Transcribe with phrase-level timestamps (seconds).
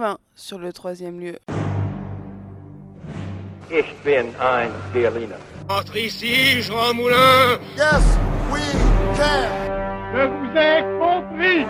[0.00, 1.36] 120 sur le troisième lieu.
[3.70, 5.36] Ich bin ein Berliner.
[5.68, 8.18] Entre ici, Jean Moulin Yes,
[8.50, 8.60] we
[9.16, 9.46] can.
[10.14, 11.66] Je vous ai compris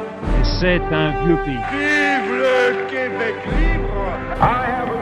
[0.60, 1.58] C'est un vieux pays.
[1.72, 4.06] Vive le Québec libre
[4.40, 4.99] I have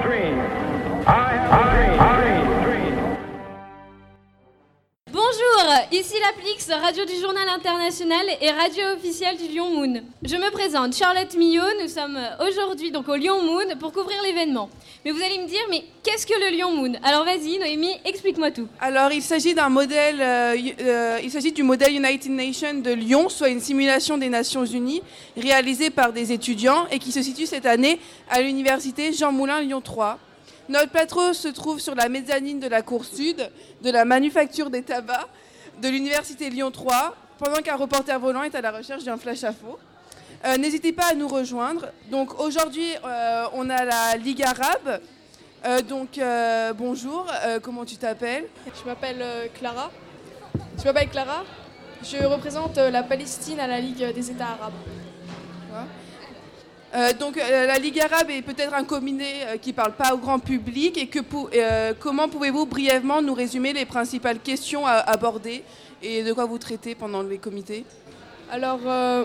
[5.92, 10.02] ici l'Aplix, radio du journal international et radio officielle du Lyon Moon.
[10.22, 14.70] Je me présente, Charlotte Millot, nous sommes aujourd'hui donc au Lyon Moon pour couvrir l'événement.
[15.04, 16.92] Mais vous allez me dire, mais qu'est-ce que le Lyon Moon?
[17.02, 18.66] Alors vas-y Noémie, explique-moi tout.
[18.80, 23.60] Alors, il s'agit euh, euh, il s'agit du modèle United Nations de Lyon, soit une
[23.60, 25.02] simulation des Nations Unies
[25.36, 29.82] réalisée par des étudiants et qui se situe cette année à l'université Jean Moulin Lyon
[29.82, 30.18] 3.
[30.70, 33.50] Notre plateau se trouve sur la mezzanine de la cour sud
[33.82, 35.28] de la manufacture des tabacs
[35.80, 39.52] de l'université Lyon 3, pendant qu'un reporter volant est à la recherche d'un flash à
[39.52, 39.78] faux.
[40.44, 41.86] Euh, N'hésitez pas à nous rejoindre.
[42.10, 45.00] Donc aujourd'hui, euh, on a la Ligue arabe.
[45.64, 46.20] Euh, donc
[46.76, 47.26] bonjour,
[47.62, 48.46] comment tu t'appelles?
[48.66, 49.90] Je m'appelle Clara.
[50.78, 51.44] Je m'appelle Clara.
[52.02, 54.72] Je représente la Palestine à la Ligue des États arabes.
[56.94, 60.14] Euh, donc euh, la Ligue arabe est peut-être un comité euh, qui ne parle pas
[60.14, 61.18] au grand public et que
[62.00, 65.64] comment pouvez-vous brièvement nous résumer les principales questions à aborder
[66.02, 67.84] et de quoi vous traitez pendant les comités?
[68.50, 68.80] Alors,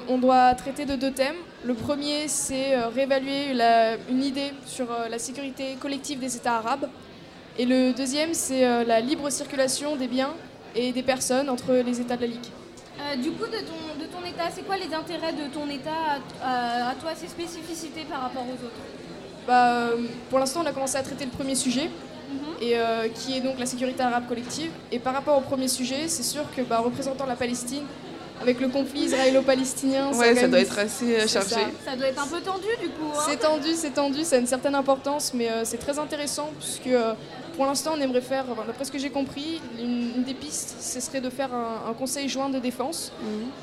[0.09, 1.38] on doit traiter de deux thèmes.
[1.64, 3.58] Le premier, c'est réévaluer
[4.09, 6.89] une idée sur la sécurité collective des États arabes.
[7.58, 10.33] Et le deuxième, c'est la libre circulation des biens
[10.75, 12.62] et des personnes entre les États de la Ligue.
[12.99, 16.19] Euh, du coup, de ton, de ton état, c'est quoi les intérêts de ton état
[16.44, 18.81] à, à- à toi, ses spécificités par rapport aux autres?
[19.47, 19.97] Bah, euh,
[20.30, 21.89] pour l'instant, on a commencé à traiter le premier sujet,
[22.61, 24.71] et, euh, qui est donc la sécurité arabe collective.
[24.91, 27.83] Et par rapport au premier sujet, c'est sûr que bah, représentant la Palestine,
[28.44, 31.49] avec le conflit israélo-palestinien, Ouais, ça doit être assez euh, c'est chargé.
[31.55, 31.91] ça.
[31.91, 33.09] Ça doit être un peu tendu du coup.
[33.16, 36.52] hein C'est tendu, c'est tendu, ça a une certaine importance, mais euh, c'est très intéressant
[36.59, 37.14] puisque euh,
[37.55, 40.76] pour l'instant on aimerait faire, enfin, d'après ce que j'ai compris, une, une des pistes,
[40.80, 43.11] ce serait de faire un, un conseil joint de défense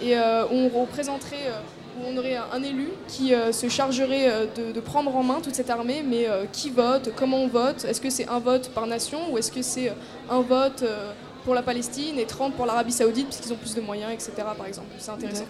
[0.03, 1.61] et euh, où on représenterait, euh,
[2.01, 5.41] où on aurait un, élu qui euh, se chargerait euh, de, de prendre en main
[5.43, 8.71] toute cette armée, mais euh, qui vote, comment on vote, est-ce que c'est un vote
[8.71, 9.93] par nation ou est-ce que c'est
[10.31, 11.11] un vote euh,
[11.45, 14.33] pour la Palestine et 30 pour l'Arabie Saoudite puisqu'ils ont plus de moyens, etc.
[14.57, 14.89] par exemple.
[14.99, 15.45] C'est intéressant.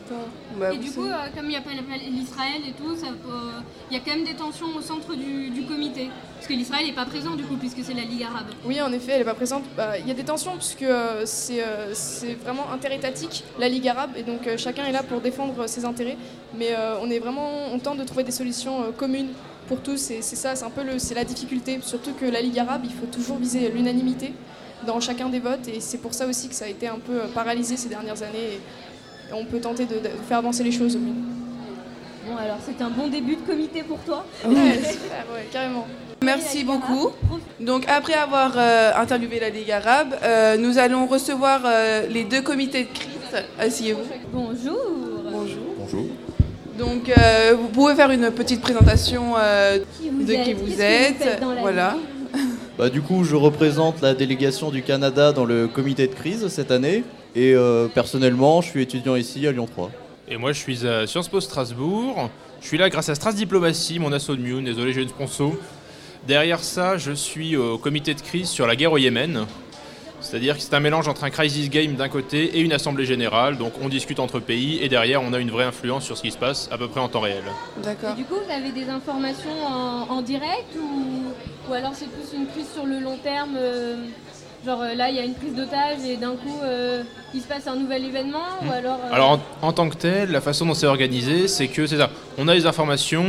[0.59, 3.31] Bah, Et du coup, euh, comme il y a pas l'Israël et tout, peut-
[3.91, 6.09] il y a quand même des tensions au centre du, du comité.
[6.37, 8.47] Parce que l'Israël n'est pas présent du coup, puisque c'est la Ligue arabe.
[8.65, 9.65] Oui, en effet, elle n'est pas présente.
[9.77, 13.89] Bah, Il y a des tensions puisque euh, c'est euh, c'est vraiment interétatique, la Ligue
[13.89, 16.17] arabe, et donc euh, chacun est là pour défendre ses intérêts.
[16.57, 19.29] Mais euh, on est vraiment, on tente de trouver des solutions euh, communes
[19.69, 21.79] pour tous, et c'est ça, c'est un peu le, c'est la difficulté.
[21.83, 24.33] Surtout que la Ligue arabe, il faut toujours viser l'unanimité
[24.87, 27.13] dans chacun des votes, et c'est pour ça aussi que ça a été un peu
[27.21, 28.55] euh, paralysé ces dernières années.
[28.55, 28.61] Et,
[29.33, 31.13] on peut tenter de, de faire avancer les choses au mieux.
[32.27, 34.25] Bon, alors c'est un bon début de comité pour toi.
[34.45, 35.87] Ouais, super, ouais, carrément.
[36.23, 37.11] Merci beaucoup.
[37.61, 42.43] Donc après avoir euh, interviewé la Ligue arabe, euh, nous allons recevoir euh, les deux
[42.43, 43.45] comités de crise.
[43.59, 44.03] Asseyez-vous.
[44.33, 44.79] Bonjour.
[45.31, 45.63] Bonjour.
[45.79, 46.07] Bonjour.
[46.77, 50.67] Donc euh, vous pouvez faire une petite présentation euh, Qui vous de êtes qui vous
[50.67, 51.17] Qu'est-ce que êtes.
[51.23, 51.91] faites dans la voilà.
[51.91, 52.20] vie?
[52.81, 56.71] Bah, du coup, je représente la délégation du Canada dans le comité de crise cette
[56.71, 57.05] année.
[57.35, 59.91] Et euh, personnellement, je suis étudiant ici à Lyon 3.
[60.29, 62.31] Et moi, je suis à Sciences Po Strasbourg.
[62.63, 64.65] Je suis là grâce à Stras Diplomatie, mon asso de Mune.
[64.65, 65.53] Désolé, j'ai une sponsor.
[66.27, 69.45] Derrière ça, je suis au comité de crise sur la guerre au Yémen.
[70.23, 73.59] C'est-à-dire que c'est un mélange entre un crisis game d'un côté et une assemblée générale.
[73.59, 76.31] Donc on discute entre pays et derrière, on a une vraie influence sur ce qui
[76.31, 77.43] se passe à peu près en temps réel.
[77.83, 78.15] D'accord.
[78.15, 81.25] Et du coup, vous avez des informations en, en direct ou,
[81.69, 83.97] ou alors c'est plus une prise sur le long terme euh,
[84.67, 87.47] Genre euh, là, il y a une prise d'otage et d'un coup, euh, il se
[87.47, 88.99] passe un nouvel événement ou alors...
[89.11, 89.31] euh, Alors
[89.63, 92.11] en, en tant que tel, la façon dont c'est organisé, c'est que c'est ça.
[92.37, 93.25] On a les informations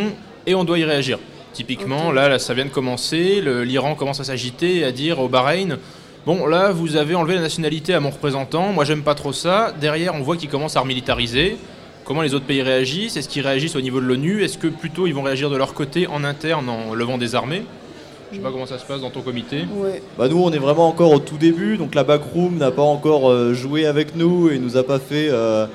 [0.46, 1.20] et on doit y réagir.
[1.54, 3.42] Typiquement, là, là, ça vient de commencer.
[3.42, 5.78] L'Iran commence à s'agiter et à dire au Bahreïn
[6.26, 8.74] Bon, là, vous avez enlevé la nationalité à mon représentant.
[8.74, 9.74] Moi, j'aime pas trop ça.
[9.80, 11.58] Derrière, on voit qu'ils commencent à remilitariser.
[12.04, 13.16] Comment les autres pays réagissent?
[13.18, 14.44] Est-ce qu'ils réagissent au niveau de l'ONU?
[14.44, 17.64] Est-ce que plutôt ils vont réagir de leur côté en interne en levant des armées?
[18.32, 19.66] Je sais pas comment ça se passe dans ton comité.
[19.76, 20.02] Ouais.
[20.18, 23.30] Bah, nous, on est vraiment encore au tout début, donc la backroom n'a pas encore
[23.30, 25.66] euh, joué avec nous et nous a pas fait euh,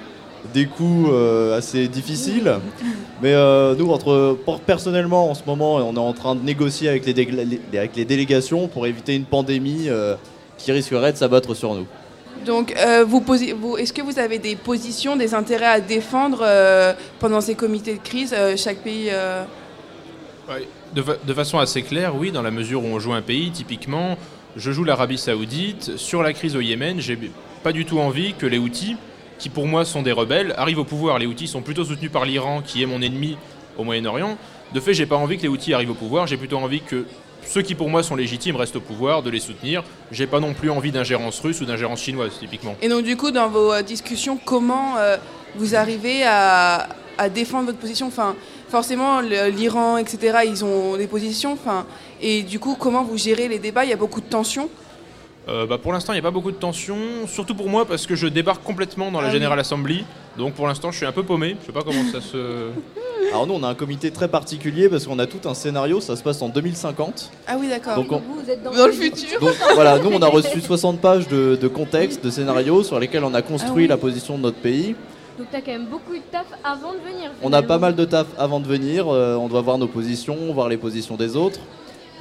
[0.54, 2.54] des coups euh, assez difficiles.
[3.22, 7.04] Mais euh, nous, entre, personnellement, en ce moment, on est en train de négocier avec
[7.06, 10.14] les, dégla- les- avec les délégations pour éviter une pandémie euh,
[10.56, 11.86] qui risquerait de s'abattre sur nous.
[12.46, 13.22] Donc, euh, vous
[13.76, 18.00] est-ce que vous avez des positions, des intérêts à défendre euh, pendant ces comités de
[18.02, 19.08] crise euh, Chaque pays.
[19.10, 19.42] euh,
[20.48, 23.22] Ouais, De, fa- de façon assez claire, oui, dans la mesure où on joue un
[23.22, 24.16] pays, typiquement,
[24.56, 25.96] je joue l'Arabie Saoudite.
[25.96, 27.18] Sur la crise au Yémen, j'ai
[27.62, 28.96] pas du tout envie que les Houthis,
[29.38, 31.18] qui pour moi sont des rebelles, arrivent au pouvoir.
[31.18, 33.36] Les Houthis sont plutôt soutenus par l'Iran, qui est mon ennemi
[33.76, 34.38] au Moyen-Orient.
[34.72, 37.04] De fait, j'ai pas envie que les outils arrivent au pouvoir, j'ai plutôt envie que
[37.44, 39.84] ceux qui pour moi sont légitimes restent au pouvoir, de les soutenir.
[40.10, 42.74] J'ai pas non plus envie d'ingérence russe ou d'ingérence chinoise, typiquement.
[42.82, 45.16] Et donc du coup, dans vos euh, discussions, comment euh,
[45.56, 46.88] vous arrivez à,
[47.18, 48.06] à défendre votre position?
[48.08, 48.34] Enfin,
[48.68, 51.52] forcément, l'Iran, etc., ils ont des positions.
[51.52, 51.86] Enfin,
[52.20, 53.84] et du coup, comment vous gérez les débats?
[53.84, 54.68] Il y a beaucoup de tensions.
[55.48, 56.96] Euh, bah, pour l'instant, il n'y a pas beaucoup de tension,
[57.28, 59.36] surtout pour moi parce que je débarque complètement dans la Ah oui.
[59.36, 60.04] General Assembly.
[60.36, 61.56] Donc pour l'instant, je suis un peu paumé.
[61.60, 62.36] Je sais pas comment ça se.
[63.30, 66.16] Alors nous, on a un comité très particulier parce qu'on a tout un scénario, ça
[66.16, 67.30] se passe en 2050.
[67.46, 67.94] Ah oui, d'accord.
[67.94, 69.38] Donc on- Vous, vous êtes dans, Dans le futur.
[69.40, 73.22] Donc voilà, nous on a reçu 60 pages de, de contexte, de scénarios sur lesquels
[73.22, 73.86] on a construit Ah oui.
[73.86, 74.96] la position de notre pays.
[75.38, 77.30] Donc t'as quand même beaucoup de taf avant de venir.
[77.42, 80.36] On a pas mal de taf avant de venir, euh, on doit voir nos positions,
[80.54, 81.60] voir les positions des autres.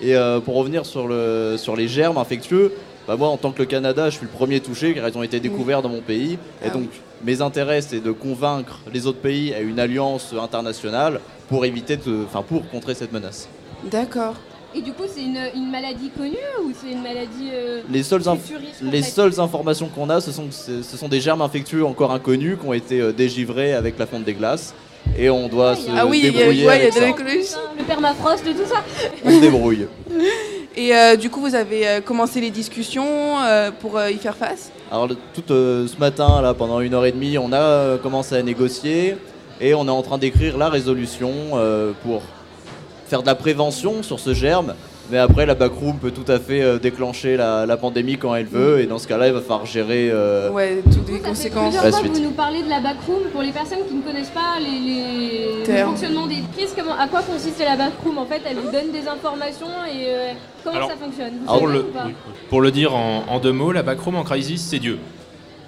[0.02, 2.74] Et euh, pour revenir sur, le, sur les germes infectieux,
[3.08, 5.24] bah moi en tant que le Canada, je suis le premier touché car ils ont
[5.24, 6.34] été découverts dans mon pays.
[6.62, 6.90] Et Ah donc
[7.24, 12.24] mes intérêts c'est de convaincre les autres pays à une alliance internationale pour éviter de,
[12.26, 13.48] enfin pour contrer cette menace.
[13.90, 14.36] D'accord.
[14.76, 18.22] Et du coup, c'est une, une maladie connue ou c'est une maladie euh, Les seules,
[18.24, 21.86] inf- futuriste, les complète seules informations qu'on a, ce sont, ce sont des germes infectieux
[21.86, 24.74] encore inconnus qui ont été euh, dégivrés avec la fonte des glaces.
[25.18, 27.04] Et on doit Ah, se Ah oui, il y a, débrouiller ouais, il y a
[27.04, 27.60] avec de ça.
[27.78, 28.84] Le permafrost, tout ça.
[29.24, 29.88] On se débrouille.
[30.78, 34.36] Et euh, du coup, vous avez euh, commencé les discussions euh, pour euh, y faire
[34.36, 34.72] face?
[34.92, 37.98] Alors le- tout euh, ce matin, là, pendant une heure et demie, on a euh,
[37.98, 39.16] commencé à négocier
[39.62, 42.24] et on est en train d'écrire la résolution euh, pour
[43.08, 44.74] faire de la prévention sur ce germe.
[45.12, 48.48] Mais après, la backroom peut tout à fait euh, déclencher la, la pandémie quand elle
[48.48, 50.10] veut et dans ce cas-là, il va falloir gérer.
[50.12, 51.76] euh, Ouais, toutes les conséquences.
[51.76, 53.20] fois que vous nous parlez de la backroom.
[53.32, 57.08] Pour les personnes qui ne connaissent pas les, les- le fonctionnement des crises, comment, à
[57.08, 60.32] quoi consiste la backroom En fait, elle vous donne des informations et euh,
[60.64, 61.34] comment Alors, ça fonctionne?
[61.46, 62.08] Vous alors, Pour savez le, ou pas?
[62.50, 64.98] pour le dire en, en deux mots, la backroom en crisis, c'est Dieu.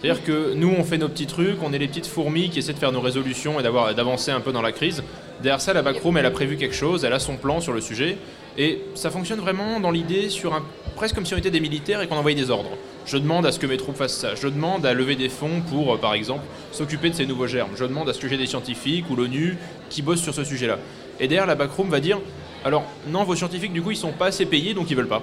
[0.02, 2.74] C'est-à-dire que nous, on fait nos petits trucs, on est les petites fourmis qui essaient
[2.74, 5.04] de faire nos résolutions et d'avancer un peu dans la crise.
[5.42, 7.82] Derrière ça, la backroom, elle a prévu quelque chose, elle a son plan sur le
[7.82, 8.18] sujet.
[8.60, 10.64] Et ça fonctionne vraiment dans l'idée sur un.
[10.96, 12.72] presque comme si on était des militaires et qu'on envoyait des ordres.
[13.06, 14.36] Je demande à ce que mes troupes fassent ça.
[14.36, 17.72] Je demande à lever des fonds pour, euh, par exemple, s'occuper de ces nouveaux germes.
[17.76, 19.58] Je demande à ce que j'ai des scientifiques ou l'ONU
[19.90, 20.78] qui bossent sur ce sujet-là.
[21.20, 22.20] Et derrière, la backroom va dire
[22.66, 25.22] alors, non, vos scientifiques, du coup, ils sont pas assez payés, donc ils veulent pas.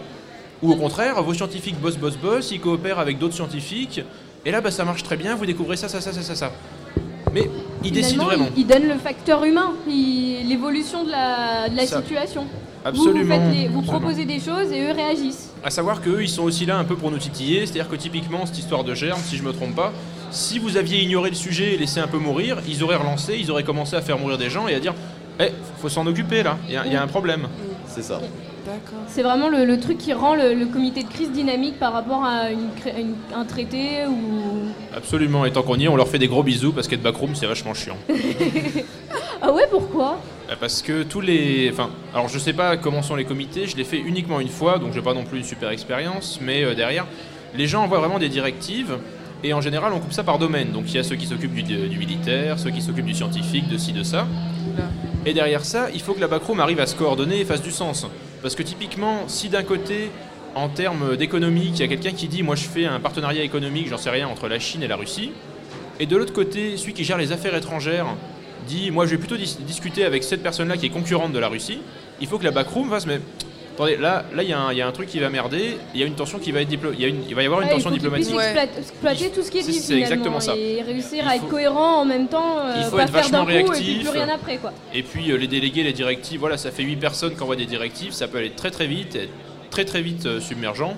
[0.62, 4.00] Ou au contraire, vos scientifiques bossent, bossent, bossent, ils coopèrent avec d'autres scientifiques,
[4.44, 6.52] et là, bah, ça marche très bien, vous découvrez ça, ça, ça, ça, ça, ça.
[7.32, 7.50] Mais
[7.82, 8.56] ils décident Finalement, vraiment.
[8.56, 12.00] Il, il donne le facteur humain, il- l'évolution de la, de la Ça.
[12.00, 12.46] situation.
[12.85, 13.38] Absolument.
[13.38, 13.82] Vous, vous, les- vous absolument.
[14.00, 15.50] proposez des choses et eux réagissent.
[15.64, 18.44] À savoir qu'eux, ils sont aussi là un peu pour nous titiller, c'est-à-dire que typiquement,
[18.46, 19.93] cette histoire de germe, si je me trompe pas,
[20.31, 23.50] si vous aviez ignoré le sujet et laissé un peu mourir, ils auraient relancé, ils
[23.50, 24.94] auraient commencé à faire mourir des gens et à dire
[25.40, 25.49] Eh,
[25.81, 27.49] faut s'en occuper là, il y, il y a un problème.
[27.88, 28.20] C'est ça.
[29.08, 32.25] C'est vraiment le, le truc qui rend le, le comité de crise dynamique par rapport
[32.25, 34.69] à une cré- une- un traité ou.
[34.96, 37.34] Absolument, et tant qu'on y est, on leur fait des gros bisous parce qu'être backroom,
[37.34, 37.96] c'est vachement chiant.
[39.46, 40.19] Ah ouais, pourquoi?
[40.50, 41.69] Euh, Parce que tous les.
[41.70, 44.78] Enfin, alors je sais pas comment sont les comités, je l'ai fait uniquement une fois,
[44.78, 47.06] donc j'ai pas non plus une super expérience, mais euh, derrière,
[47.55, 48.96] les gens envoient vraiment des directives,
[49.43, 50.70] et en général, on coupe ça par domaine.
[50.72, 53.69] Donc il y a ceux qui s'occupent du, du militaire, ceux qui s'occupent du scientifique,
[53.69, 54.26] de ci, de ça.
[55.26, 57.70] Et derrière ça, il faut que la backroom arrive à se coordonner et fasse du
[57.70, 58.06] sens.
[58.44, 60.11] Parce que typiquement, si d'un côté,
[60.55, 63.88] en termes d'économique, il y a quelqu'un qui dit Moi je fais un partenariat économique,
[63.88, 65.32] j'en sais rien, entre la Chine et la Russie,
[65.99, 68.06] et de l'autre côté, celui qui gère les affaires étrangères
[68.67, 71.49] dit Moi je vais plutôt dis- discuter avec cette personne-là qui est concurrente de la
[71.49, 71.78] Russie,
[72.21, 73.18] il faut que la backroom fasse Mais
[73.75, 75.76] attendez, là, là il y, a un- il y a un truc qui va merder,
[75.95, 77.43] il y a une tension qui va être diplo- il y, a une- il va
[77.43, 78.35] y avoir une Ouais, tension il faut diplomatique.
[78.35, 78.69] Ouais.
[78.78, 80.54] exploiter, tout ce qui est C'est- dit c'est finalement exactement ça.
[80.57, 83.12] et réussir Il à être faut- cohérent en même temps, euh, Il faut pas être
[83.12, 84.00] faire vachement coup et puis réactif.
[84.00, 84.73] plus rien après quoi.
[84.95, 87.66] Et puis euh, les délégués, les directives, voilà, ça fait 8 personnes qui envoient des
[87.66, 89.31] directives, ça peut aller très très vite, être
[89.71, 90.95] très très vite euh, submergent.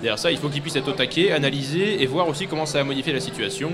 [0.00, 2.80] Derrière ça, il faut qu'ils puissent être au taquet, analyser et voir aussi comment ça
[2.80, 3.70] a modifié la situation.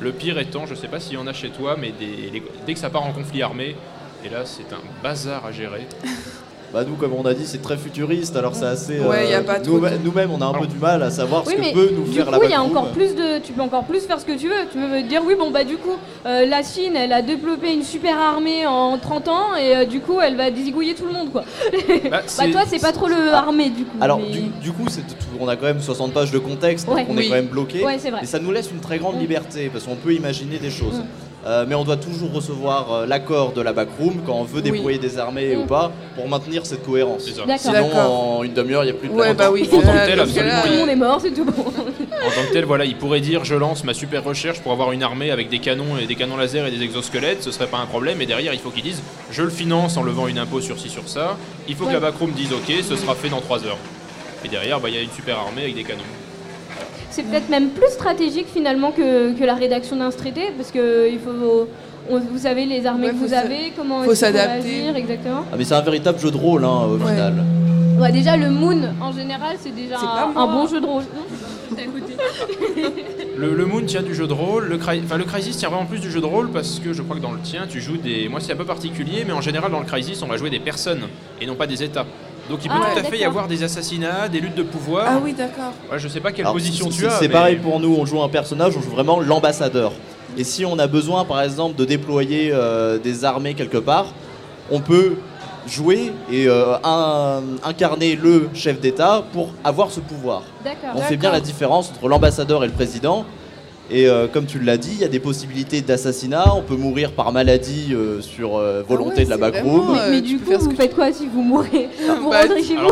[0.00, 2.42] Le pire étant, je sais pas s'il y en a chez toi, mais des- les-
[2.66, 3.76] dès que ça part en conflit armé,
[4.24, 5.86] et là c'est un bazar à gérer.
[6.72, 9.00] Bah nous, comme on a dit, c'est très futuriste, alors c'est assez.
[9.00, 11.72] Ouais, euh, nous- Nous-mêmes, on a un peu du mal à savoir Oui, ce mais
[11.72, 13.60] que peut nous du faire la coup, il y a encore plus de, tu peux
[13.62, 14.54] encore plus faire ce que tu veux.
[14.70, 15.96] Tu peux dire oui, bon bah du coup,
[16.26, 19.98] euh, la Chine, elle a développé une super armée en 30 ans et euh, du
[20.00, 21.42] coup, elle va désigouiller tout le monde quoi.
[21.72, 23.96] Bah, Bah c'est- toi, c'est pas trop le armée du coup.
[24.00, 27.00] Alors, mais- du, du coup, tout- on a quand même 60 pages de contexte, Ouais.
[27.00, 27.24] donc on Oui.
[27.26, 27.84] est quand même bloqué.
[27.84, 28.20] Ouais, c'est vrai.
[28.22, 29.20] Et ça nous laisse une très grande Mm.
[29.20, 31.02] liberté, parce qu'on peut imaginer des choses.
[31.42, 31.46] Mm.
[31.46, 34.70] Euh, mais on doit toujours recevoir euh, l'accord de la backroom quand on veut Oui.
[34.70, 35.60] déployer des armées Mm.
[35.60, 37.24] ou pas, pour maintenir cette cohérence.
[37.24, 39.34] Sinon, en une demi-heure, il n'y a plus de Ouais, temps.
[39.34, 39.68] bah oui.
[39.72, 41.52] En tant que tel, absolument, tout le monde est mort, c'est tout bon.
[41.62, 44.92] En tant que tel, voilà, il pourrait dire je lance ma super recherche pour avoir
[44.92, 47.78] une armée avec des canons et des canons laser et des exosquelettes, ce serait pas
[47.78, 48.20] un problème.
[48.20, 50.88] Et derrière, il faut qu'ils disent je le finance en levant une impôt sur ci
[50.90, 51.36] sur ça.
[51.68, 53.78] Il faut que la backroom dise ok, ce sera fait dans 3 heures.
[54.44, 56.00] Et derrière, bah, il y a une super armée avec des canons.
[57.10, 61.18] C'est peut-être même plus stratégique finalement que, que la rédaction d'un traité parce que il
[61.18, 61.68] faut,
[62.10, 64.88] on- vous savez les armées Ouais, que vous avez, comment faut s'adapter.
[64.94, 65.44] exactement.
[65.52, 67.10] Ah, mais c'est un véritable jeu de rôle hein, au Ouais.
[67.10, 67.34] final.
[67.98, 69.96] Ouais, déjà le Moon en général c'est déjà
[70.34, 71.02] un, bon jeu de rôle.
[73.36, 74.76] Le, le Moon tient du jeu de rôle, le,
[75.16, 77.32] le Crisis tient vraiment plus du jeu de rôle parce que je crois que dans
[77.32, 78.28] le tien, tu joues des.
[78.28, 80.58] Moi, c'est un peu particulier, mais en général, dans le Crisis, on va jouer des
[80.58, 81.02] personnes
[81.40, 82.04] et non pas des États.
[82.50, 85.06] Donc, il peut Ah, tout à fait y avoir des assassinats, des luttes de pouvoir.
[85.08, 85.72] Ah oui, d'accord.
[85.90, 87.10] Ouais, je sais pas quelle Alors, position tu as.
[87.10, 89.92] C'est mais- pareil pour nous, on joue un personnage, on joue vraiment l'ambassadeur.
[90.36, 94.06] Et si on a besoin, par exemple, de déployer euh, des armées quelque part,
[94.70, 95.14] on peut
[95.68, 100.42] jouer et euh, un- incarner le chef d'État pour avoir ce pouvoir.
[100.64, 100.90] D'accord.
[100.96, 103.24] On fait bien la différence entre l'ambassadeur et le président.
[103.92, 106.54] Et euh, comme tu l'as dit, il y a des possibilités d'assassinat.
[106.54, 109.86] On peut mourir par maladie euh, sur euh, volonté Ah ouais, de la backroom.
[109.86, 111.88] vraiment, Mais, euh, du coup, vous que faites quoi si vous mourrez
[112.20, 112.88] Vous Bah, rentrez chez vous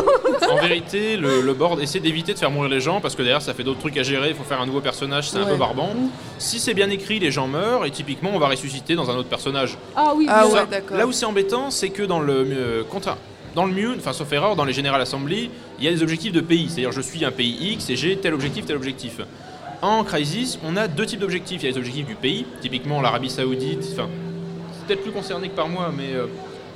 [0.49, 3.41] en vérité, le, le board essaie d'éviter de faire mourir les gens parce que derrière
[3.41, 5.55] ça fait d'autres trucs à gérer, il faut faire un nouveau personnage, c'est un peu
[5.55, 5.89] barbant.
[6.37, 9.29] Si c'est bien écrit, les gens meurent et typiquement on va ressusciter dans un autre
[9.29, 9.77] personnage.
[9.95, 10.67] Ah oui, Ah bien ouais, sûr.
[10.67, 10.97] d'accord.
[10.97, 13.15] Là où c'est embêtant, c'est que dans le euh, contre-
[13.55, 16.31] dans le Mune, enfin sauf erreur, dans les General Assembly, il y a des objectifs
[16.33, 16.67] de pays.
[16.69, 19.19] C'est-à-dire je suis un pays X et j'ai tel objectif, tel objectif.
[19.81, 21.61] En Crisis, on a deux types d'objectifs.
[21.61, 24.09] Il y a les objectifs du pays, typiquement l'Arabie Saoudite, enfin,
[24.73, 26.25] c'est peut-être plus concerné que par moi, mais euh,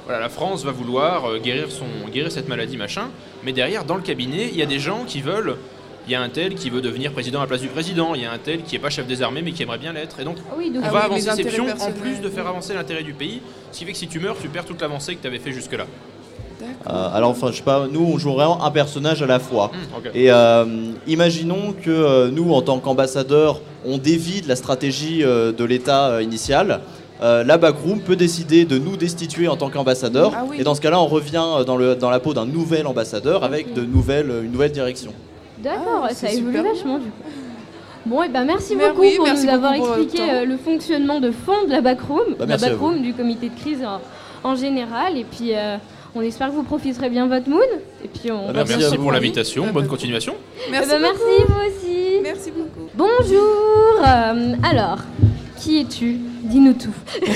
[0.05, 3.09] voilà, la France va vouloir euh, guérir, son, guérir cette maladie, machin.
[3.43, 5.57] Mais derrière, dans le cabinet, il y a des gens qui veulent.
[6.05, 8.21] Il y a un tel qui veut devenir président à la place du président, il
[8.21, 10.19] y a un tel qui n'est pas chef des armées mais qui aimerait bien l'être.
[10.19, 12.29] Et donc, Ah oui, donc on Ah va oui, avancer ces pions en plus de
[12.29, 13.41] faire avancer l'intérêt du pays,
[13.71, 15.53] ce qui fait que si tu meurs, tu perds toute l'avancée que tu avais fait
[15.53, 15.87] jusque-là.
[16.89, 19.71] Euh, alors, enfin, je sais pas, nous, on joue vraiment un personnage à la fois.
[19.97, 20.11] Ok.
[20.13, 20.65] Et euh,
[21.07, 26.07] imaginons que euh, nous, en tant qu'ambassadeurs, on dévie de la stratégie euh, de l'État
[26.07, 26.81] euh, initial.
[27.21, 30.33] Euh, la backroom peut décider de nous destituer en tant qu'ambassadeurs.
[30.35, 30.57] Ah oui.
[30.59, 33.73] Et dans ce cas-là, on revient dans, le, dans la peau d'un nouvel ambassadeur avec
[33.73, 35.13] de nouvelles, une nouvelle direction.
[35.59, 37.29] D'accord, Ah, ça évolue vachement du coup.
[38.05, 41.21] Bon, et ben merci Mais beaucoup oui, pour merci nous avoir pour expliqué le fonctionnement
[41.21, 44.01] de fond de la backroom, Bah, la backroom du comité de crise en,
[44.49, 45.17] en général.
[45.17, 45.77] Et puis, euh,
[46.15, 47.59] on espère que vous profiterez bien de votre moon.
[48.03, 50.35] Et puis, on Bah, Merci, pour l'invitation, Ah, bonne continuation.
[50.67, 51.53] Eh Merci, ben, merci beaucoup.
[51.53, 52.19] vous aussi.
[52.23, 52.89] Merci beaucoup.
[52.95, 54.05] Bonjour.
[54.05, 54.99] Euh, alors,
[55.59, 56.17] qui es-tu?
[56.43, 56.93] Dis-nous tout.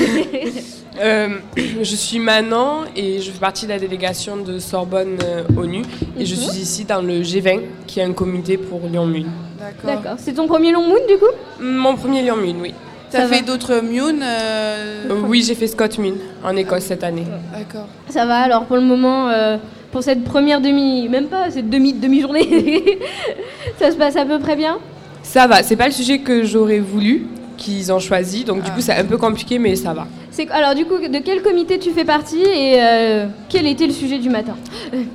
[1.00, 5.84] Euh, je suis Manon et je fais partie de la délégation de Sorbonne euh, ONU
[6.17, 6.41] et je Mhm.
[6.41, 9.29] suis ici dans le G20 qui est un comité pour Lyon-Mune.
[9.60, 9.86] D'accord.
[10.01, 10.17] D'accord.
[10.17, 11.29] C'est ton premier long moon du coup?
[11.60, 12.74] Mon premier Lyon-Mune, oui.
[13.17, 17.24] T'as fait d'autres Mune euh, Euh, oui, j'ai fait Scott Mune en Écosse cette année.
[17.51, 17.88] D'accord.
[18.09, 19.57] Ça va alors pour le moment, euh,
[19.91, 23.00] pour cette première demi, même pas cette demi demi-journée,
[23.79, 24.77] ça se passe à peu près bien?
[25.24, 28.75] Ça va, c'est pas le sujet que j'aurais voulu qu'ils ont choisi, donc du Ah.
[28.75, 30.05] coup c'est un peu compliqué mais ça va.
[30.31, 33.93] C'est alors du coup de quel comité tu fais partie et euh, quel était le
[33.93, 34.55] sujet du matin?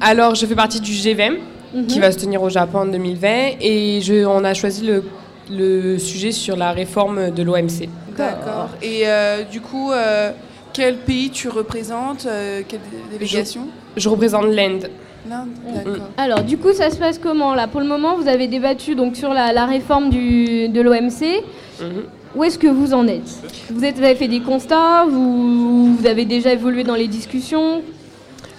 [0.00, 1.34] Alors je fais partie du G20
[1.74, 1.86] Mhm.
[1.86, 3.28] qui va se tenir au Japon en 2020
[3.62, 5.02] et je, on a choisi le,
[5.50, 7.88] le sujet sur la réforme de l'OMC.
[8.16, 8.68] D'accord.
[8.82, 10.30] Et euh, du coup, euh,
[10.72, 13.62] quel pays tu représentes euh, Quelle dé- délégation?
[13.96, 14.88] Je représente l'Inde.
[15.28, 15.74] L'Inde Mm.
[15.74, 16.08] D'accord.
[16.16, 17.68] Alors du coup ça se passe comment là?
[17.68, 21.44] Pour le moment vous avez débattu donc sur la, la réforme du, de l'OMC.
[21.80, 22.02] Mhm.
[22.34, 23.30] Où est-ce que vous en êtes?
[23.70, 25.04] Vous, êtes vous avez fait des constats?
[25.08, 27.82] Vous, vous avez déjà évolué dans les discussions?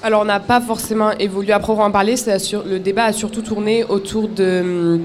[0.03, 2.15] Alors, on n'a pas forcément évolué à proprement parler.
[2.15, 5.01] sur- le débat a surtout tourné autour de, hum,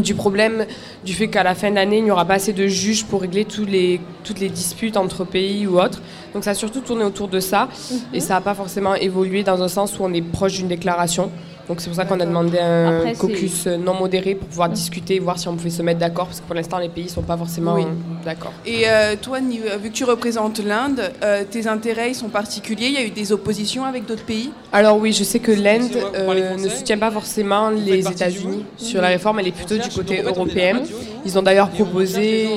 [0.00, 0.66] du problème
[1.04, 3.20] du fait qu'à la fin de l'année, il n'y aura pas assez de juges pour
[3.20, 6.00] régler tous les, toutes les disputes entre pays ou autres.
[6.34, 7.68] Donc, ça a surtout tourné autour de ça.
[8.12, 11.30] Et ça n'a pas forcément évolué dans un sens où on est proche d'une déclaration.
[11.72, 14.68] Donc, c'est pour ça qu'on a demandé un Après, caucus euh, non modéré pour pouvoir
[14.68, 16.26] discuter, voir si on pouvait se mettre d'accord.
[16.26, 17.84] Parce que pour l'instant, les pays ne sont pas forcément Oui.
[17.84, 18.52] euh, d'accord.
[18.66, 22.88] Et euh, toi, ni- vu que tu représentes l'Inde, euh, tes intérêts ils sont particuliers?
[22.88, 24.50] Il y a eu des oppositions avec d'autres pays?
[24.70, 29.08] Alors oui, je sais que l'Inde euh, ne soutient pas forcément les États-Unis sur la
[29.08, 30.82] réforme, elle est plutôt du côté européen.
[31.24, 32.48] Ils ont d'ailleurs proposé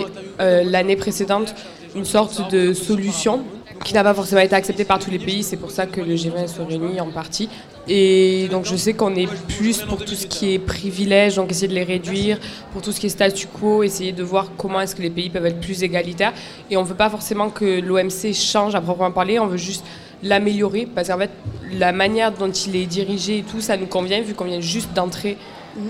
[0.42, 1.56] euh, l'année précédente
[1.96, 3.44] une sorte de solution
[3.86, 5.42] qui n'a pas forcément été acceptée par tous les pays.
[5.44, 7.48] C'est pour ça que le G20 se réunit en partie.
[7.88, 11.68] Et donc je sais qu'on est plus pour tout ce qui est privilèges, donc essayer
[11.68, 12.40] de les réduire,
[12.74, 15.30] pour tout ce qui est statu quo, essayer de voir comment est-ce que les pays
[15.30, 16.34] peuvent être plus égalitaires.
[16.72, 19.86] Et on ne veut pas forcément que l'OMC change à proprement parler, on veut juste
[20.24, 21.30] l'améliorer parce qu'en fait
[21.72, 24.94] la manière dont il est dirigé et tout ça nous convient vu qu'on vient juste
[24.94, 25.38] d'entrer.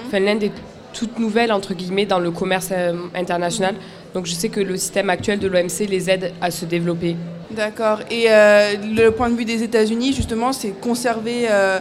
[0.08, 0.52] Enfin, l'Inde est
[0.94, 3.76] toute nouvelle entre guillemets dans le commerce euh, international.
[4.14, 7.16] Donc je sais que le système actuel de l'OMC les aide à se développer.
[7.52, 8.00] D'accord.
[8.10, 11.80] Et euh, le point de vue des États-Unis, justement, c'est conserver euh,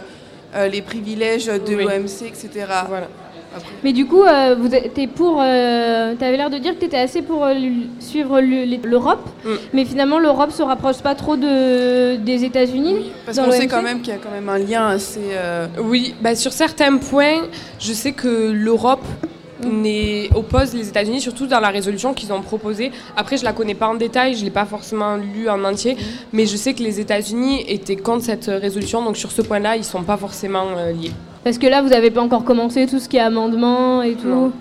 [0.55, 1.83] euh, les privilèges de Oui.
[1.83, 2.49] l'OMC, etc.
[2.87, 3.07] Voilà.
[3.55, 3.69] Après.
[3.85, 5.41] Mais du coup, euh, vous t'es pour.
[5.41, 9.49] Euh, T'avais l'air de dire que t'étais assez pour euh, l- suivre le- l'Europe, Mm.
[9.73, 13.11] mais finalement l'Europe se rapproche pas trop de, des États-Unis.
[13.25, 15.21] Parce qu'on sait quand même qu'il y a quand même un lien assez.
[15.31, 17.43] euh, Oui, bah, sur certains points,
[17.79, 19.05] je sais que l'Europe
[20.33, 22.91] oppose les États-Unis, surtout dans la résolution qu'ils ont proposée.
[23.15, 25.97] Après, je la connais pas en détail, je l'ai pas forcément lue en entier,
[26.33, 29.83] mais je sais que les États-Unis étaient contre cette résolution, donc sur ce point-là, ils
[29.83, 31.11] sont pas forcément euh, liés.
[31.43, 34.27] Parce que là, vous n'avez pas encore commencé tout ce qui est amendement et tout.
[34.27, 34.51] Non.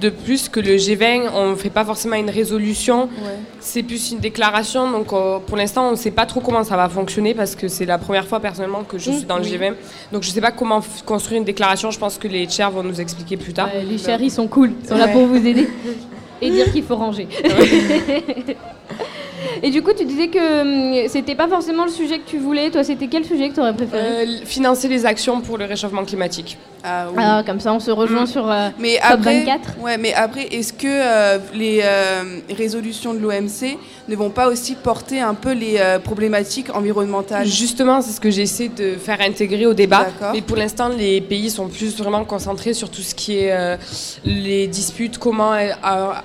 [0.00, 3.38] De plus que le G20, on ne fait pas forcément une résolution, Ouais.
[3.60, 4.90] c'est plus une déclaration.
[4.90, 7.68] Donc euh, pour l'instant, on ne sait pas trop comment ça va fonctionner parce que
[7.68, 9.52] c'est la première fois personnellement que je Mmh, suis dans le oui.
[9.56, 9.74] G20.
[10.12, 11.92] Donc je ne sais pas comment construire une déclaration.
[11.92, 13.68] Je pense que les chairs vont nous expliquer plus tard.
[13.72, 15.68] Ouais, les chéris sont cool, ils sont là pour vous aider
[16.42, 17.28] et dire qu'il faut ranger.
[19.62, 22.70] et du coup, tu disais que hum, c'était pas forcément le sujet que tu voulais.
[22.70, 26.04] Toi, c'était quel sujet que tu aurais préféré Euh, financer les actions pour le réchauffement
[26.04, 26.56] climatique.
[26.84, 27.16] Ah, oui.
[27.20, 28.26] Ah, comme ça, on se rejoint Mm.
[28.28, 29.74] sur euh, Mais après, 24.
[29.80, 33.76] ouais, mais après, est-ce que euh, les euh, résolutions de l'OMC
[34.08, 37.44] ne vont pas aussi porter un peu les euh, problématiques environnementales?
[37.46, 40.04] Justement, c'est ce que j'essaie de faire intégrer au débat.
[40.04, 40.32] D'accord.
[40.32, 43.76] Mais pour l'instant, les pays sont plus vraiment concentrés sur tout ce qui est euh,
[44.24, 45.52] les disputes, comment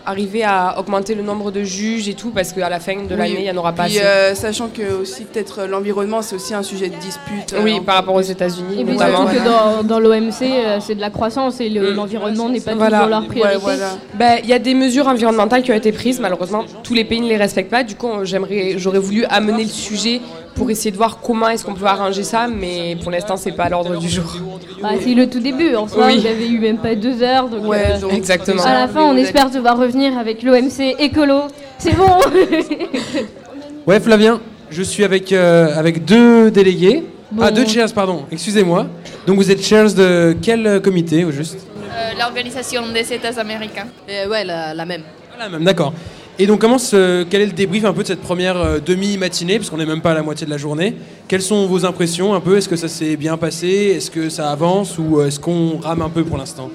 [0.06, 3.20] arriver à augmenter le nombre de juges et tout, parce qu'à la fin de Oui.
[3.20, 4.06] l'année, il n'y en aura pas Puis, assez.
[4.06, 7.54] euh, sachant que aussi peut-être euh, l'environnement, c'est aussi un sujet de dispute.
[7.54, 10.96] euh, oui, en- par rapport aux États-Unis, Et puis que dans, dans l'OMC, euh, c'est
[10.96, 12.78] de la croissance et le- l'environnement n'est pas Mm.
[12.78, 12.98] Voilà.
[12.98, 13.60] toujours leur Ouais, priorité.
[13.62, 13.90] voilà.
[14.16, 17.22] Ben, Il y a des mesures environnementales qui ont été prises, malheureusement, tous les pays
[17.22, 17.84] ne les respectent pas.
[17.84, 20.22] Du coup, j'aimerais, j'aurais voulu amener le sujet
[20.56, 23.64] pour essayer de voir comment est-ce qu'on peut arranger ça, mais pour l'instant, c'est pas
[23.66, 24.36] à l'ordre du jour.
[24.82, 25.76] Bah, c'est le tout début.
[25.76, 26.20] En soi, Oui.
[26.20, 27.48] vous avez eu même pas deux heures.
[27.48, 28.62] Donc, Ouais, euh, donc, Exactement.
[28.64, 31.44] à la fin, on espère devoir revenir avec l'OMC écolo.
[31.82, 32.06] C'est bon
[33.88, 37.04] Ouais, Flavien, je suis avec, euh, avec deux délégués.
[37.32, 37.42] Bon.
[37.44, 38.86] Ah, deux chairs, pardon, excusez-moi.
[39.26, 41.58] Donc vous êtes chairs de quel euh, comité au juste?
[41.92, 43.88] Euh, L'organisation des États américains.
[44.08, 45.02] ouais, la, la même.
[45.34, 45.94] Ah, la même, d'accord.
[46.38, 49.58] Et donc comment se- quel est le débrief un peu de cette première euh, demi-matinée,
[49.58, 50.96] parce qu'on n'est même pas à la moitié de la journée
[51.28, 52.58] Quelles sont vos impressions un peu?
[52.58, 53.94] Est-ce que ça s'est bien passé?
[53.98, 54.98] Est-ce que ça avance?
[55.00, 56.70] Ou est-ce qu'on rame un peu pour l'instant?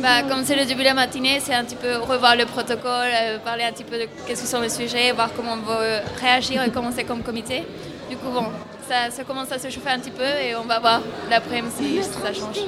[0.00, 3.08] Bah, comme c'est le début de la matinée, c'est un petit peu revoir le protocole,
[3.22, 6.00] euh, parler un petit peu de qu'est-ce que sont les sujets, voir comment on veut
[6.20, 7.62] réagir et commencer comme comité.
[8.10, 8.46] Du coup, bon,
[8.88, 12.32] ça, commence à se chauffer un petit peu et on va voir l'après-midi si ça
[12.32, 12.66] change.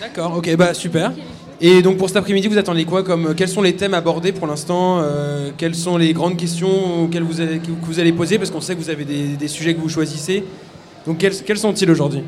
[0.00, 1.12] D'accord, ok, bah super.
[1.60, 4.46] Et donc pour cet après-midi, vous attendez quoi comme quels sont les thèmes abordés pour
[4.48, 8.50] l'instant euh, Quelles sont les grandes questions auxquelles vous allez, que vous allez poser Parce
[8.50, 10.42] qu'on sait que vous avez des, sujets que vous choisissez.
[11.06, 12.24] Donc quels sont-ils aujourd'hui?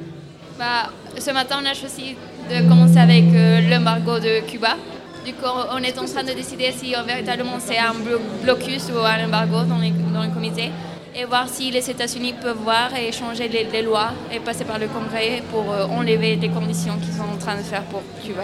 [0.58, 2.14] Bah, ce matin, on a choisi
[2.50, 4.76] de commencer avec euh, l'embargo de Cuba.
[5.24, 8.84] Du coup, on est en train de décider si euh, véritablement c'est un blo- blocus
[8.94, 10.70] ou un embargo dans, les- dans le comité
[11.16, 14.78] et voir si les États-Unis peuvent voir et changer les, les lois et passer par
[14.78, 18.42] le Congrès pour euh, enlever les conditions qu'ils sont en train de faire pour Cuba.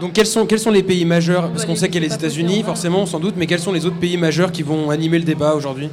[0.00, 1.50] Donc quels sont, quels sont les pays majeurs?
[1.50, 3.84] Parce qu'on sait qu'il y a les États-Unis, forcément, sans doute, mais quels sont les
[3.84, 5.90] autres pays majeurs qui vont animer le débat aujourd'hui?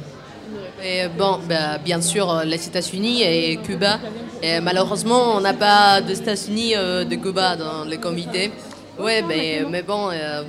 [1.18, 3.98] Bon, bah, bien sûr, les États-Unis et Cuba.
[4.42, 8.50] Et malheureusement, on n'a pas des États-Unis euh, de Cuba dans le comité.
[8.98, 10.42] Ouais, mais, mais bon, euh,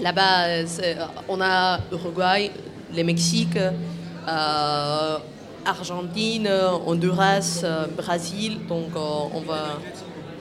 [0.00, 0.64] là-bas,
[1.28, 2.50] on a Uruguay,
[2.96, 5.16] le Mexique, euh,
[5.66, 6.48] Argentine,
[6.86, 8.58] Honduras, euh, Brésil.
[8.68, 9.78] Donc euh, on va.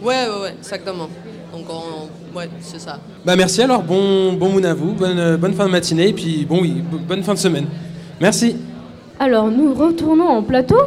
[0.01, 1.09] Ouais, ouais, ouais, exactement.
[1.51, 2.37] Donc on...
[2.37, 2.99] ouais, c'est ça.
[3.25, 6.45] Bah merci alors, bon, bon moon à vous, bonne, bonne fin de matinée, et puis
[6.45, 7.67] bon oui, bo- bonne fin de semaine.
[8.19, 8.55] Merci.
[9.19, 10.79] Alors, nous retournons en plateau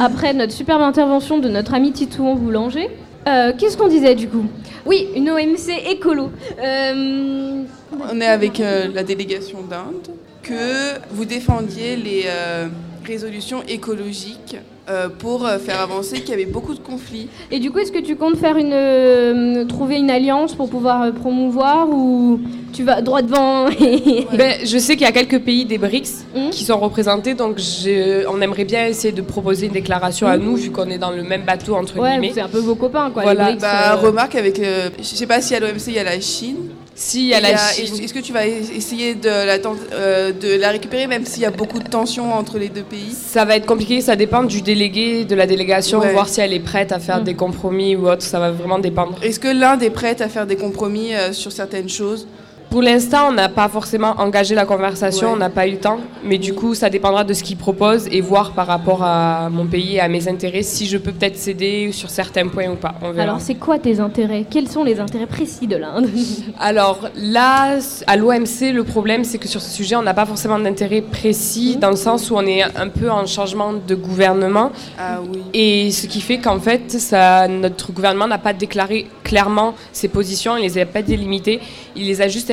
[0.00, 2.88] après notre superbe intervention de notre ami Titouan Boulanger.
[3.28, 4.44] Euh, Qu'est-ce qu'on disait du coup?
[4.86, 6.30] Oui, une OMC écolo.
[6.62, 7.62] Euh,
[8.10, 12.68] On est avec euh, la délégation d'Inde, que vous défendiez les euh,
[13.06, 14.56] résolutions écologiques
[14.88, 17.28] euh, pour euh, faire avancer qu'il y avait beaucoup de conflits.
[17.50, 21.02] Et du coup, est-ce que tu comptes faire une, euh, trouver une alliance pour pouvoir
[21.02, 22.40] euh, promouvoir ou
[22.72, 24.26] tu vas droit devant et...
[24.36, 28.26] Ben, je sais qu'il y a quelques pays des BRICS qui sont représentés, donc je-
[28.28, 31.22] on aimerait bien essayer de proposer une déclaration à nous, vu qu'on est dans le
[31.22, 32.32] même bateau, entre Ouais, guillemets.
[32.34, 33.22] c'est un peu vos copains, quoi.
[33.22, 33.46] Voilà.
[33.50, 35.98] les BRICS, Bah, euh, remarque avec, euh, je sais pas si à l'OMC il y
[35.98, 36.56] a la Chine.
[36.94, 37.94] Si, il y a la Chine.
[38.02, 41.46] Est-ce que tu vas essayer de la, tent- euh, de la récupérer même s'il y
[41.46, 43.12] a beaucoup de tensions entre les deux pays?
[43.14, 46.12] Ça va être compliqué, ça dépend du délégué, de la délégation, Ouais.
[46.12, 49.14] voir si elle est prête à faire des compromis ou autre, ça va vraiment dépendre.
[49.22, 52.26] Est-ce que l'Inde est prête à faire des compromis euh, sur certaines choses
[52.70, 55.32] Pour l'instant, on n'a pas forcément engagé la conversation, Ouais.
[55.34, 58.06] on n'a pas eu le temps, mais du coup, ça dépendra de ce qu'ils proposent
[58.12, 61.36] et voir par rapport à mon pays et à mes intérêts si je peux peut-être
[61.36, 62.94] céder sur certains points ou pas.
[63.02, 63.24] On verra.
[63.24, 64.46] Alors, c'est quoi tes intérêts?
[64.48, 66.08] Quels sont les intérêts précis de l'Inde?
[66.60, 70.58] Alors là, à l'OMC, le problème, c'est que sur ce sujet, on n'a pas forcément
[70.60, 74.70] d'intérêt précis, dans le sens où on est un peu en changement de gouvernement.
[74.96, 75.40] Ah oui.
[75.54, 80.56] Et ce qui fait qu'en fait, ça, notre gouvernement n'a pas déclaré clairement ses positions,
[80.56, 81.60] il les a pas délimitées,
[81.96, 82.52] il les a juste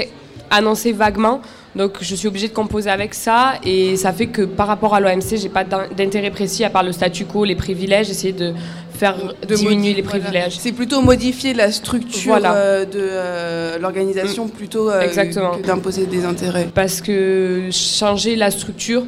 [0.50, 1.42] annoncées vaguement.
[1.76, 5.00] Donc je suis obligée de composer avec ça et ça fait que par rapport à
[5.00, 8.54] l'OMC, j'ai pas d'in- d'intérêt précis à part le statu quo, les privilèges, essayer de
[8.96, 9.16] faire
[9.48, 10.20] De diminuer les voilà.
[10.20, 10.58] privilèges.
[10.60, 12.56] C'est plutôt modifier la structure Voilà.
[12.56, 16.68] euh, de euh, l'organisation plutôt euh, que d'imposer des intérêts.
[16.74, 19.04] Parce que changer la structure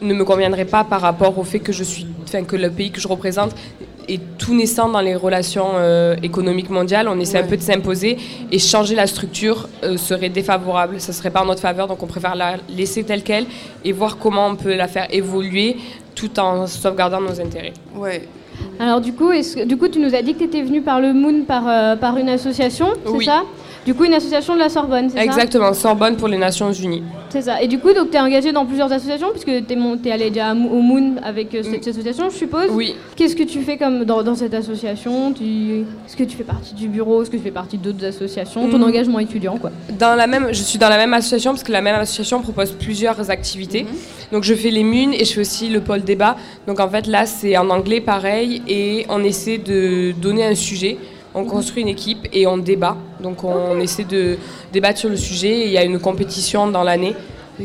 [0.00, 2.92] ne me conviendrait pas par rapport au fait que je suis, enfin que le pays
[2.92, 3.52] que je représente
[4.08, 7.08] est tout naissant dans les relations euh, économiques mondiales.
[7.08, 8.16] On essaie un peu de s'imposer
[8.50, 11.00] et changer la structure euh, serait défavorable.
[11.00, 13.46] Ça serait pas en notre faveur, donc on préfère la laisser telle quelle
[13.84, 15.76] et voir comment on peut la faire évoluer
[16.14, 17.72] tout en sauvegardant nos intérêts.
[17.96, 18.28] Ouais.
[18.78, 21.00] Alors du coup, est-ce du coup, tu nous as dit que tu étais venu par
[21.00, 23.24] le Moon, par, euh, par une association, c'est Oui.
[23.24, 23.42] ça?
[23.84, 27.02] Du coup, une association de la Sorbonne, c'est ça Exactement, Sorbonne pour les Nations Unies.
[27.28, 27.60] C'est ça.
[27.60, 30.52] Et du coup, donc tu es engagé dans plusieurs associations, puisque tu es, allé déjà
[30.52, 32.70] au Moon avec euh, cette association, je suppose.
[32.70, 32.94] Oui.
[33.16, 35.32] Qu'est-ce que tu fais comme dans, dans cette association?
[35.32, 35.80] Tu...
[36.06, 37.22] Est-ce que tu fais partie du bureau?
[37.22, 38.68] Est-ce que tu fais partie d'autres associations?
[38.70, 38.84] Ton Mm.
[38.84, 39.70] engagement étudiant, quoi.
[39.98, 42.72] Dans la même, je suis dans la même association parce que la même association propose
[42.72, 43.86] plusieurs activités.
[44.32, 46.36] Donc je fais les munes et je fais aussi le pôle débat.
[46.66, 50.96] Donc en fait là c'est en anglais pareil et on essaie de donner un sujet.
[51.34, 52.96] On construit une équipe et on débat.
[53.24, 54.22] Donc on essaie de
[54.72, 55.52] débattre sur le sujet.
[55.62, 57.14] Et il y a une compétition dans l'année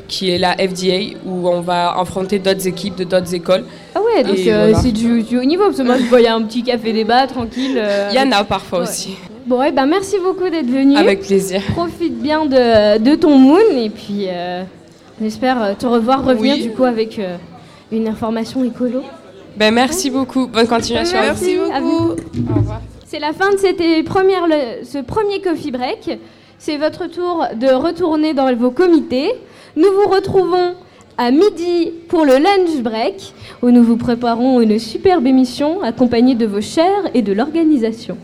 [0.08, 3.64] qui est la FDA où on va affronter d'autres équipes de d'autres écoles.
[3.96, 4.80] Ah ouais, donc euh, voilà.
[4.82, 7.76] c'est du, du haut niveau, parce que moi je voyais un petit café débat tranquille.
[7.78, 8.88] euh, Il y en a parfois Ouais.
[8.90, 9.16] aussi.
[9.48, 10.96] Bon, ouais, bah merci beaucoup d'être venu.
[10.96, 11.62] Avec plaisir.
[11.74, 14.62] Profite bien de, de ton moon et puis euh,
[15.20, 16.62] on espère euh, te revoir revenir Oui.
[16.68, 17.38] du coup avec euh,
[17.92, 19.02] une information écolo.
[19.58, 20.46] Ben, merci beaucoup.
[20.46, 21.18] Bonne continuation.
[21.20, 22.16] Merci à vous.
[23.12, 24.46] C'est la fin de cette première,
[24.84, 26.20] ce premier coffee break.
[26.60, 29.32] C'est votre tour de retourner dans vos comités.
[29.76, 30.76] Nous vous retrouvons
[31.18, 36.46] à midi pour le lunch break où nous vous préparons une superbe émission accompagnée de
[36.46, 38.16] vos chairs et de l'organisation.